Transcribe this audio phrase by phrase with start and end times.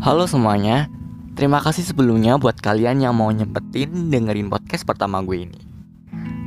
[0.00, 0.88] Halo semuanya,
[1.36, 5.60] terima kasih sebelumnya buat kalian yang mau nyempetin dengerin podcast pertama gue ini.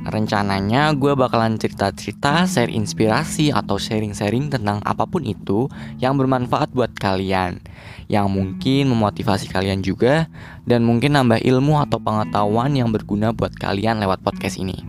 [0.09, 5.69] Rencananya gue bakalan cerita-cerita, share inspirasi atau sharing-sharing tentang apa pun itu
[6.01, 7.61] yang bermanfaat buat kalian.
[8.09, 10.25] Yang mungkin memotivasi kalian juga
[10.65, 14.81] Dan mungkin nambah ilmu atau pengetahuan yang berguna buat kalian lewat podcast ini.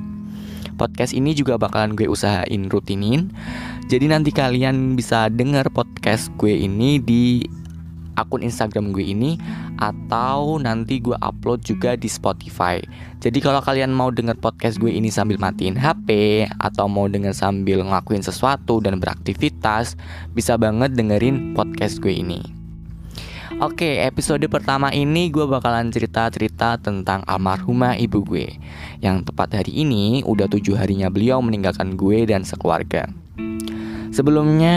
[0.81, 3.29] Podcast ini juga bakalan gue usahain rutinin.
[3.93, 7.45] Jadi nanti kalian bisa denger podcast gue ini di
[8.15, 9.37] akun Instagram gue ini
[9.79, 12.79] atau nanti gue upload juga di Spotify.
[13.19, 17.83] Jadi kalau kalian mau denger podcast gue ini sambil matiin HP atau mau denger sambil
[17.83, 19.99] ngelakuin sesuatu dan beraktivitas,
[20.33, 22.65] bisa banget dengerin podcast gue ini.
[23.63, 28.51] Oke, episode pertama ini gue bakalan cerita-cerita tentang almarhumah ibu gue
[28.99, 33.07] Yang tepat hari ini udah tujuh harinya beliau meninggalkan gue dan sekeluarga
[34.11, 34.75] Sebelumnya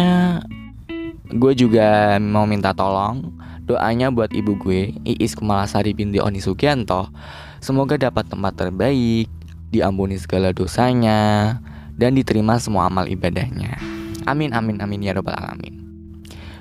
[1.32, 3.32] gue juga mau minta tolong
[3.68, 7.12] doanya buat ibu gue Iis Kumalasari binti Oni Sugianto.
[7.60, 9.28] Semoga dapat tempat terbaik
[9.74, 11.60] diampuni segala dosanya
[12.00, 13.76] dan diterima semua amal ibadahnya.
[14.24, 15.87] Amin amin amin ya robbal alamin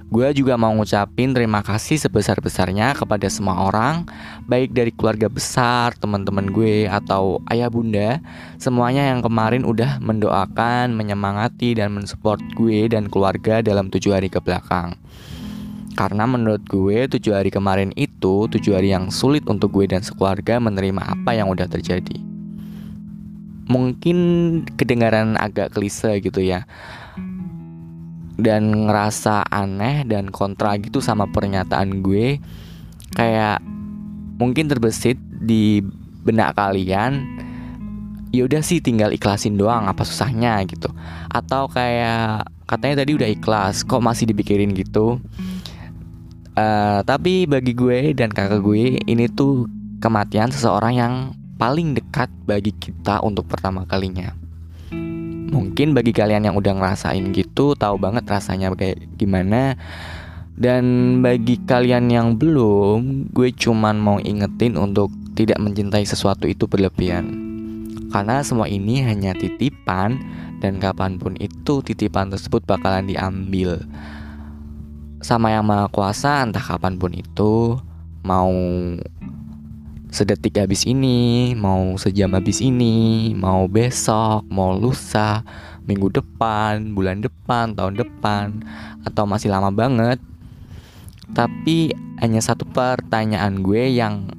[0.06, 4.06] Gue juga mau ngucapin terima kasih sebesar-besarnya kepada semua orang
[4.46, 8.22] Baik dari keluarga besar, teman-teman gue, atau ayah bunda.
[8.62, 14.38] Semuanya yang kemarin udah mendoakan, menyemangati, dan mensupport gue dan keluarga dalam tujuh hari ke
[14.38, 14.94] belakang.
[15.98, 20.62] Karena menurut gue tujuh hari kemarin itu tujuh hari yang sulit untuk gue dan sekeluarga
[20.62, 22.22] menerima apa yang udah terjadi.
[23.66, 24.18] Mungkin
[24.78, 26.62] kedengaran agak klise gitu ya
[28.36, 32.36] dan ngerasa aneh dan kontra gitu sama pernyataan gue
[33.16, 33.64] kayak
[34.36, 35.80] mungkin terbesit di
[36.26, 37.24] benak kalian
[38.36, 40.60] ya udah sih tinggal ikhlasin doang apa susahnya?
[40.68, 40.92] gitu.
[41.32, 45.16] Atau kayak katanya tadi udah ikhlas kok masih dipikirin gitu?
[46.56, 49.68] Uh, tapi bagi gue dan kakak gue ini tuh
[50.00, 51.14] kematian seseorang yang
[51.56, 54.32] paling dekat bagi kita untuk pertama kalinya
[55.46, 59.78] Mungkin bagi kalian yang udah ngerasain gitu tahu banget rasanya kayak gimana.
[60.56, 60.84] Dan
[61.20, 67.28] bagi kalian yang belum, gue cuman mau ingetin untuk tidak mencintai sesuatu itu berlebihan.
[68.08, 70.16] Karena semua ini hanya titipan
[70.64, 73.84] dan kapan pun itu titipan tersebut bakalan diambil.
[75.20, 77.76] Sama yang maha kuasa entah kapan pun itu
[78.24, 78.50] mau
[80.10, 85.42] sedetik habis ini, mau sejam habis ini, mau besok, mau lusa,
[85.86, 88.62] minggu depan, bulan depan, tahun depan,
[89.06, 90.18] atau masih lama banget.
[91.34, 91.90] Tapi
[92.22, 94.30] hanya satu pertanyaan gue yang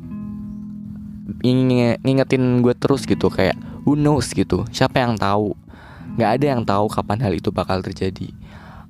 [2.02, 5.54] ngingetin gue terus gitu kayak who knows gitu siapa yang tahu?
[6.16, 8.32] Nggak ada yang tahu kapan hal itu bakal terjadi.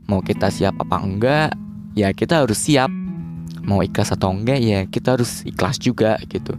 [0.08, 1.52] Mau kita siap apa enggak
[1.98, 2.88] ya kita harus siap
[3.68, 6.56] mau ikhlas atau enggak ya kita harus ikhlas juga gitu.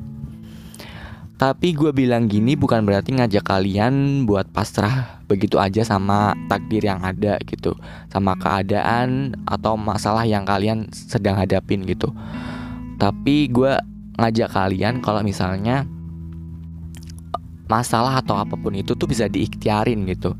[1.38, 6.98] Tapi gue bilang gini bukan berarti ngajak kalian buat pasrah begitu aja sama takdir yang
[7.00, 7.78] ada gitu.
[8.10, 12.10] Sama keadaan atau masalah yang kalian sedang hadapin gitu.
[12.98, 13.72] Tapi gue
[14.18, 15.86] ngajak kalian kalau misalnya
[17.70, 20.34] masalah atau apa pun itu tuh bisa diikhtiarin gitu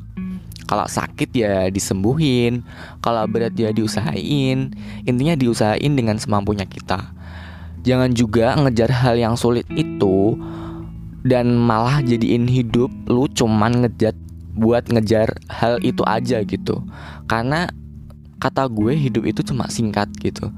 [0.69, 2.61] kalau sakit ya disembuhin,
[3.01, 4.77] kalau berat ya diusahain.
[5.09, 7.17] Intinya diusahain dengan semampunya kita.
[7.89, 10.37] Jangan juga ngejar hal yang sulit itu
[11.25, 14.15] dan malah jadiin hidup lu cuman ngejat
[14.59, 16.83] buat ngejar hal itu aja gitu
[17.31, 17.71] karena
[18.43, 20.51] kata gue hidup itu cuma singkat gitu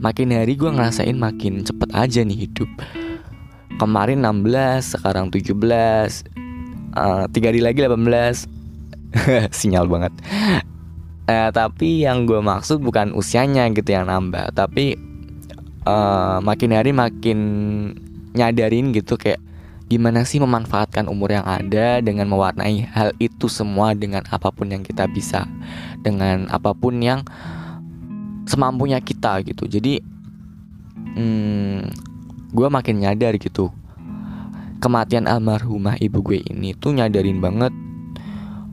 [0.00, 2.68] makin hari gue ngerasain makin cepet aja nih hidup
[3.80, 5.56] kemarin 16 sekarang 17
[6.96, 8.59] uh, tiga hari lagi 18
[9.58, 10.12] sinyal banget.
[11.30, 14.98] Uh, tapi yang gue maksud bukan usianya gitu yang nambah tapi
[15.86, 17.38] uh, makin hari makin
[18.34, 19.38] nyadarin gitu kayak
[19.90, 24.86] gimana sih memanfaatkan umur yang ada dengan mewarnai hal itu semua dengan apa pun yang
[24.86, 25.50] kita bisa
[26.06, 27.26] dengan apa pun yang
[28.46, 29.66] semampunya kita gitu.
[29.66, 29.98] Jadi
[31.18, 31.90] hmm,
[32.54, 33.74] gue makin nyadar gitu.
[34.78, 37.74] Kematian almarhumah ibu gue ini tuh nyadarin banget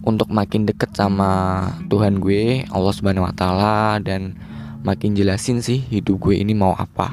[0.07, 1.59] untuk makin deket sama
[1.91, 4.39] Tuhan gue Allah Subhanahu Wa Taala dan
[4.87, 7.11] makin jelasin sih hidup gue ini mau apa.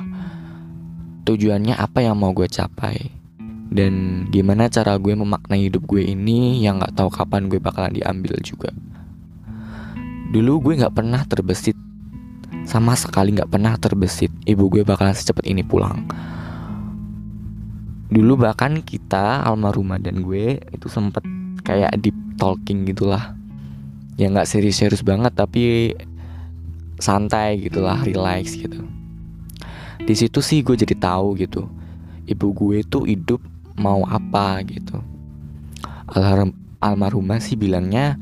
[1.27, 3.11] Tujuannya apa yang mau gue capai?
[3.75, 8.39] Dan gimana cara gue memaknai hidup gue ini yang nggak tahu kapan gue bakalan diambil
[8.47, 8.71] juga.
[10.31, 11.75] Dulu gue nggak pernah terbesit.
[12.63, 14.31] Sama sekali nggak pernah terbesit.
[14.47, 16.07] Ibu gue bakalan secepat ini pulang.
[18.15, 21.27] Dulu bahkan kita almarhumah dan gue itu sempet
[21.67, 22.15] kayak deep
[22.45, 23.33] talking gitulah.
[24.21, 25.97] Ya nggak serius-serius banget tapi
[27.01, 28.85] santai gitulah relax gitu.
[30.05, 31.65] Di situ sih gue jadi tahu gitu
[32.29, 33.41] ibu gue tuh hidup
[33.77, 35.01] mau apa gitu.
[36.13, 38.17] Almarhum, almarhumah sih bilangnya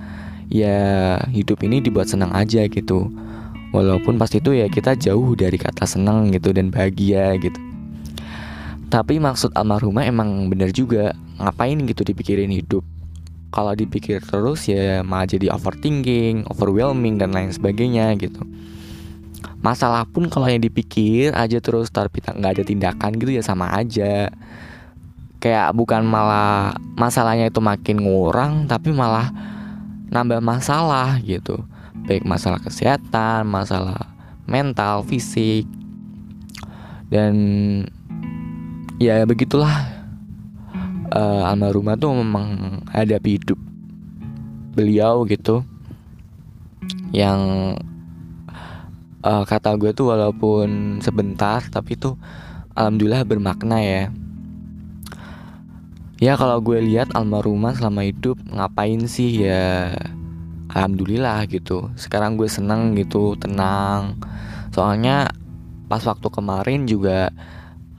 [0.50, 3.10] ya hidup ini dibuat senang aja gitu.
[3.72, 7.56] Walaupun pas itu ya kita jauh dari kata senang gitu dan bahagia gitu.
[8.92, 12.84] Tapi maksud almarhumah emang bener juga ngapain gitu dipikirin hidup
[13.52, 18.40] kalau dipikir terus ya malah jadi overthinking, overwhelming dan lain sebagainya gitu.
[19.62, 24.32] Masalah pun kalau yang dipikir aja terus tapi nggak ada tindakan gitu ya sama aja.
[25.38, 29.30] Kayak bukan malah masalahnya itu makin ngurang tapi malah
[30.08, 31.62] nambah masalah gitu.
[32.08, 34.10] Baik masalah kesehatan, masalah
[34.48, 35.68] mental, fisik.
[37.12, 37.34] Dan
[38.96, 40.01] ya begitulah
[41.12, 43.60] uh, almarhumah tuh memang ada hidup
[44.72, 45.60] beliau gitu.
[47.12, 47.40] Yang
[49.22, 52.16] uh, kata gue tuh walaupun sebentar tapi tuh
[52.74, 54.04] alhamdulillah bermakna ya.
[56.22, 59.42] Ya kalau gue lihat almarhumah selama hidup ngapain sih?
[59.44, 59.92] Ya
[60.72, 61.90] alhamdulillah gitu.
[61.98, 64.16] Sekarang gue seneng gitu tenang.
[64.72, 65.28] Soalnya
[65.90, 67.28] pas waktu kemarin juga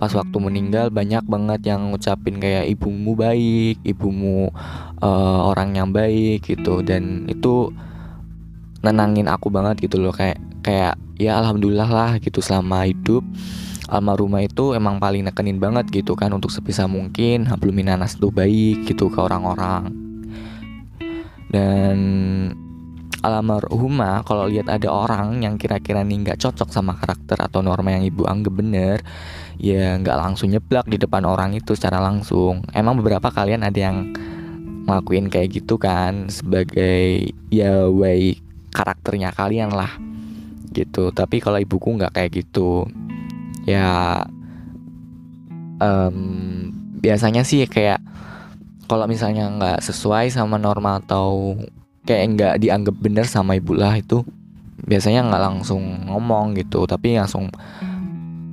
[0.03, 4.51] pas waktu meninggal banyak banget yang ngucapin kayak ibumu baik, ibumu
[5.00, 6.83] uh, orang yang baik gitu.
[6.83, 7.71] Dan itu
[8.83, 13.23] nenangin aku banget gitu loh kayak kayak ya alhamdulillah lah gitu selama hidup
[13.88, 18.83] almarhumah itu emang paling nekenin banget gitu kan untuk sebisa mungkin hablumin nanas tuh baik
[18.83, 19.88] gitu ke orang-orang.
[21.47, 22.00] Dan
[23.23, 28.03] almarhumah kalau lihat ada orang yang kira-kira nih nggak cocok sama karakter atau norma yang
[28.03, 29.00] ibu anggap bener
[29.57, 32.65] ya nggak langsung nyeblak di depan orang itu secara langsung.
[32.71, 34.13] Emang beberapa kalian ada yang
[34.83, 38.38] ngelakuin kayak gitu kan sebagai ya way
[38.73, 39.91] karakternya kalian lah
[40.73, 41.13] gitu.
[41.13, 42.88] Tapi kalau ibuku nggak kayak gitu.
[43.63, 44.23] Ya
[45.79, 46.17] um,
[47.00, 48.00] biasanya sih kayak
[48.88, 51.57] kalau misalnya nggak sesuai sama norma atau
[52.03, 54.27] kayak nggak dianggap bener sama ibu lah itu
[54.83, 57.47] biasanya nggak langsung ngomong gitu tapi langsung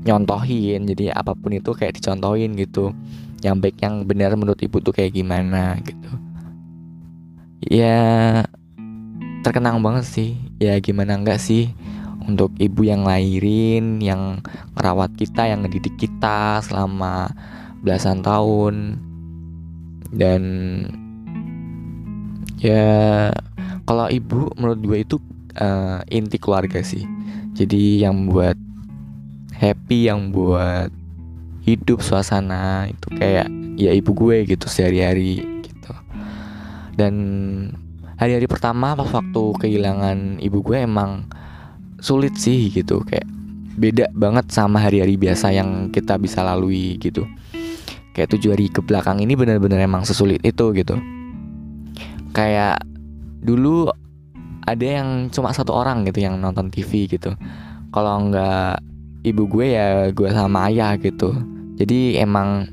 [0.05, 0.89] nyontohin.
[0.89, 2.93] Jadi apa pun itu kayak dicontohin gitu.
[3.41, 6.11] Yang baik yang benar menurut ibu tuh kayak gimana gitu.
[7.65, 8.45] Ya
[9.45, 10.31] terkenang banget sih.
[10.61, 11.73] Ya gimana enggak sih?
[12.21, 14.45] Untuk ibu yang lahirin yang
[14.77, 17.33] ngerawat kita yang ngedidik kita selama
[17.81, 19.01] belasan tahun.
[20.11, 20.43] Dan
[22.61, 23.31] ya
[23.89, 25.17] kalau ibu menurut gue itu
[25.59, 27.03] uh, inti keluarga sih.
[27.57, 28.55] Jadi yang buat
[29.61, 30.89] happy yang buat
[31.61, 33.47] hidup suasana itu kayak
[33.77, 35.93] ya ibu gue gitu sehari-hari gitu.
[36.97, 37.15] Dan
[38.17, 41.29] hari-hari pertama pas waktu kehilangan ibu gue emang
[42.01, 43.29] sulit sih gitu kayak
[43.77, 47.29] beda banget sama hari-hari biasa yang kita bisa lalui gitu.
[48.17, 50.97] Kayak tujuh hari ke belakang ini benar-benar emang sesulit itu gitu.
[52.33, 52.81] Kayak
[53.45, 53.93] dulu
[54.65, 57.37] ada yang cuma satu orang gitu yang nonton TV gitu.
[57.91, 58.90] Kalau nggak
[59.21, 61.37] ibu gue ya gue sama ayah gitu.
[61.81, 62.69] Jadi emang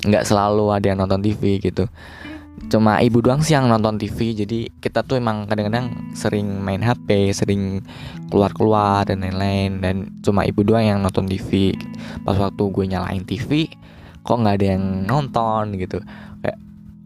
[0.00, 1.86] nggak selalu ada yang nonton TV gitu.
[2.68, 7.32] Cuma ibu doang sih yang nonton TV jadi kita tuh emang kadang-kadang sering main HP
[7.32, 7.80] sering
[8.28, 9.80] keluar-keluar dan lain-lain.
[9.80, 11.74] Dan cuma ibu doang yang nonton TV
[12.26, 13.70] pas waktu gue nyalain TV
[14.20, 15.98] kok nggak ada yang nonton gitu.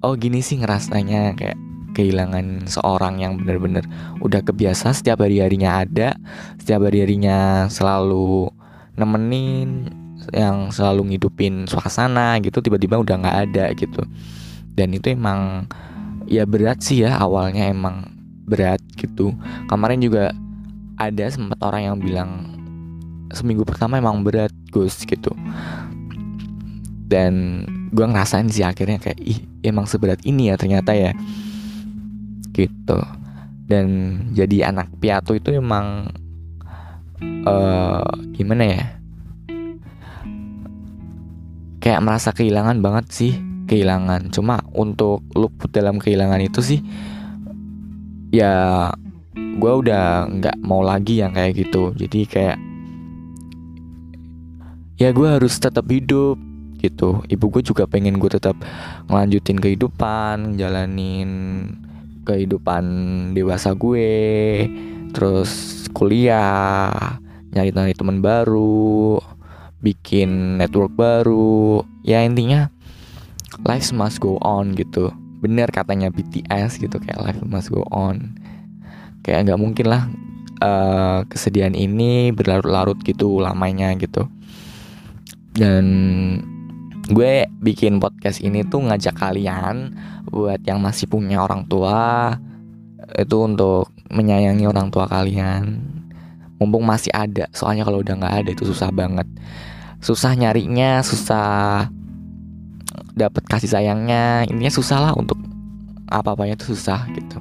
[0.05, 1.57] Oh gini sih ngerasanya kayak
[1.95, 3.87] kehilangan seorang yang benar-benar
[4.19, 6.19] udah kebiasa setiap hari-harinya ada,
[6.59, 8.51] setiap hari-harinya selalu
[8.99, 9.89] nemenin,
[10.33, 14.03] yang selalu ngidupin suasana gitu tiba-tiba udah nggak ada gitu.
[14.73, 15.69] Dan itu emang
[16.25, 18.09] ya berat sih ya awalnya emang
[18.49, 19.37] berat gitu.
[19.69, 20.33] Kemarin juga
[20.97, 22.31] ada sempat orang yang bilang
[23.35, 25.35] seminggu pertama emang berat Gus gitu.
[27.05, 31.15] Dan gue ngerasain sih akhirnya kayak ih emang seberat ini ya ternyata ya
[32.55, 32.99] gitu.
[33.65, 33.87] Dan
[34.37, 36.09] jadi anak piatu itu emang
[37.45, 38.85] uh, gimana ya?
[41.83, 43.33] Kayak merasa kehilangan banget sih
[43.67, 44.33] kehilangan.
[44.33, 46.81] Cuma untuk luput dalam kehilangan itu sih
[48.35, 48.91] ya
[49.35, 51.95] gue udah nggak mau lagi yang kayak gitu.
[51.97, 52.59] Jadi kayak
[55.01, 56.37] ya gue harus tetap hidup
[56.83, 57.25] gitu.
[57.25, 58.59] Ibu gue juga pengen gue tetap
[59.09, 61.31] ngelanjutin kehidupan jalanin
[62.25, 62.85] kehidupan
[63.37, 64.67] dewasa gue
[65.15, 67.21] terus kuliah
[67.55, 69.23] nyari nyari teman baru
[69.85, 71.85] bikin network baru.
[72.01, 72.73] Ya intinya
[73.69, 75.13] life must go on gitu.
[75.45, 78.41] Bener katanya BTS gitu kayak life must go on.
[79.21, 80.03] Kayak nggak mungkin lah
[80.65, 84.25] uh, kesedihan ini berlarut-larut gitu lamanya gitu.
[85.55, 85.85] Dan
[87.13, 89.93] gue bikin podcast ini tuh ngajak kalian
[90.33, 92.33] buat yang masih punya orang tua
[93.13, 95.85] itu untuk menyayangi orang tua kalian.
[96.57, 99.29] Mumpung masih ada soalnya kalau udah nggak ada itu susah banget.
[100.01, 101.93] Susah nyarinya susah
[103.13, 104.49] dapat kasih sayangnya.
[104.49, 105.37] Intinya susah lah untuk
[106.09, 107.37] apa apanya itu susah gitu.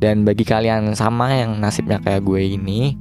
[0.00, 2.96] Dan bagi kalian sama yang nasibnya kayak gue ini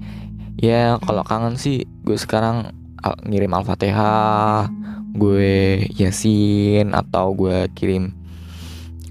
[0.59, 2.69] ya kalau kangen sih gue sekarang
[3.25, 4.69] ngirim al-fatihah
[5.11, 8.15] gue yasin atau gue kirim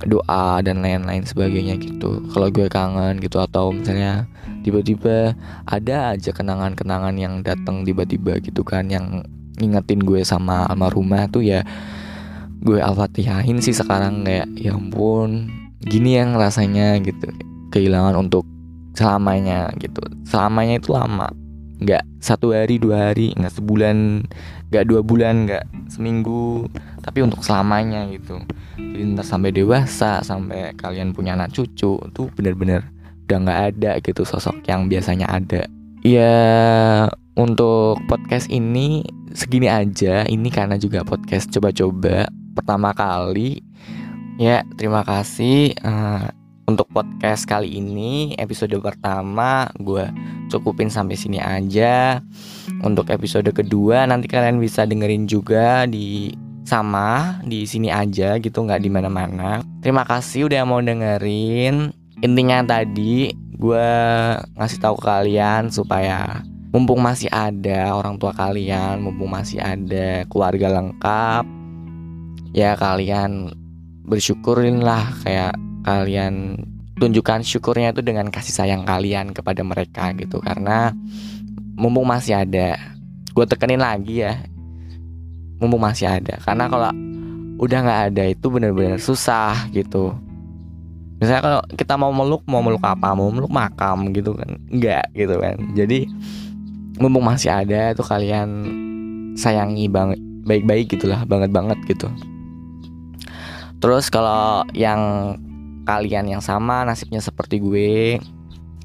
[0.09, 2.25] doa dan lain-lain sebagainya gitu.
[2.33, 4.25] Kalau gue kangen gitu atau misalnya
[4.65, 5.37] tiba-tiba
[5.69, 9.25] ada aja kenangan-kenangan yang datang tiba-tiba gitu kan yang
[9.61, 11.61] ngingetin gue sama almarhumah tuh ya
[12.61, 15.53] gue al-fatihahin sih sekarang kayak ya ampun
[15.85, 17.29] gini yang rasanya gitu.
[17.73, 18.45] Kehilangan untuk
[18.97, 20.01] selamanya gitu.
[20.25, 21.29] Selamanya itu lama
[21.81, 24.29] nggak satu hari dua hari nggak sebulan
[24.69, 26.69] nggak dua bulan nggak seminggu
[27.01, 28.41] tapi untuk selamanya gitu.
[28.77, 32.85] Jadi ntar sampai dewasa sampai kalian punya anak cucu tuh bener-bener
[33.27, 35.65] udah nggak ada gitu sosok yang biasanya ada.
[36.05, 36.37] Ya
[37.37, 40.29] untuk podcast ini segini aja.
[40.29, 43.65] Ini karena juga podcast coba-coba pertama kali.
[44.37, 45.77] Ya terima kasih.
[45.85, 46.29] Uh,
[46.71, 50.07] untuk podcast kali ini episode pertama gue
[50.47, 52.23] cukupin sampai sini aja.
[52.87, 56.31] Untuk episode kedua nanti kalian bisa dengerin juga di
[56.63, 59.67] sama di sini aja gitu nggak di mana-mana.
[59.83, 61.91] Terima kasih udah mau dengerin.
[62.23, 63.91] Intinya tadi gue
[64.55, 70.71] ngasih tahu ke kalian supaya mumpung masih ada orang tua kalian, mumpung masih ada keluarga
[70.71, 71.45] lengkap,
[72.55, 73.51] ya kalian
[74.07, 76.61] bersyukurin lah kayak kalian
[77.01, 80.39] tunjukkan syukurnya itu dengan kasih sayang kalian kepada mereka gitu.
[80.45, 80.93] Karena
[81.77, 82.77] mumpung masih ada
[83.33, 84.37] gue tekenin lagi ya.
[85.61, 86.37] Mumpung masih ada.
[86.45, 86.93] Karena kalau
[87.61, 90.13] udah nggak ada itu bener-bener susah gitu.
[91.21, 93.13] Misalnya kalau kita mau meluk mau meluk apa?
[93.13, 94.57] Mau meluk makam gitu kan?
[94.73, 95.57] Enggak gitu kan.
[95.77, 96.09] Jadi
[97.01, 98.49] mumpung masih ada tuh kalian
[99.37, 102.09] sayangi banget baik-baik gitulah banget banget gitu.
[103.81, 105.33] Terus kalau yang
[105.85, 108.21] kalian yang sama nasibnya seperti gue,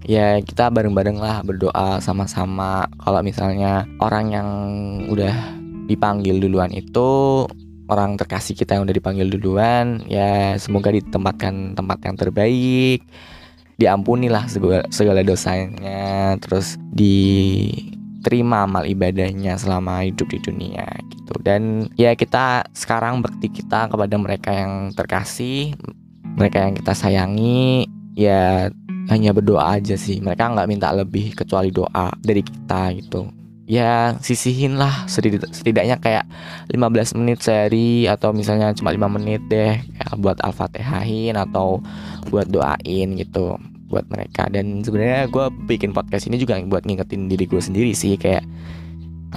[0.05, 2.85] ya kita bareng-bareng lah berdoa sama-sama.
[3.01, 4.49] Kalau misalnya orang yang
[5.09, 5.33] udah
[5.85, 7.45] dipanggil duluan itu
[7.85, 13.01] orang terkasih kita yang udah dipanggil duluan, ya semoga ditempatkan tempat yang terbaik.
[13.75, 17.67] Diampunilah segala, segala dosanya, terus di
[18.25, 24.17] terima amal ibadahnya selama hidup di dunia gitu dan ya kita sekarang bekti kita kepada
[24.17, 25.77] mereka yang terkasih
[26.35, 28.67] mereka yang kita sayangi ya
[29.07, 30.19] hanya berdoa aja sih.
[30.19, 33.31] Mereka nggak minta lebih kecuali doa dari kita gitu.
[33.65, 35.07] Ya sisihin lah.
[35.09, 36.25] Setidaknya kayak
[36.69, 41.81] 15 menit sehari atau misalnya cuma 5 menit deh ya buat al-fatihahin atau
[42.29, 43.57] buat doain gitu
[43.89, 44.51] buat mereka.
[44.51, 48.45] Dan sebenarnya gue bikin podcast ini juga buat ngingetin diri gue sendiri sih kayak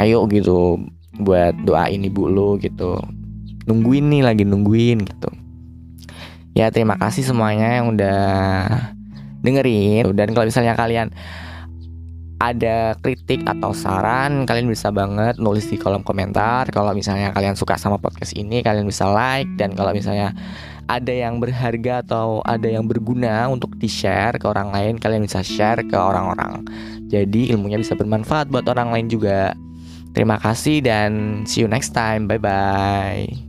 [0.02, 0.80] ayo gitu
[1.22, 3.00] buat doain ibu lo gitu.
[3.68, 5.28] Nungguin nih lagi nungguin gitu
[6.58, 8.18] ya terima kasih semuanya yang udah
[9.46, 11.14] dengerin dan kalau misalnya kalian
[12.38, 17.78] ada kritik atau saran kalian bisa banget nulis di kolom komentar kalau misalnya kalian suka
[17.78, 20.34] sama podcast ini kalian bisa like dan kalau misalnya
[20.88, 25.84] ada yang berharga atau ada yang berguna untuk di-share ke orang lain, kalian bisa share
[25.84, 26.64] ke orang-orang.
[27.12, 29.52] Jadi ilmunya bisa bermanfaat buat orang lain juga.
[30.16, 32.24] Terima kasih dan see you next time.
[32.24, 33.47] Bye bye.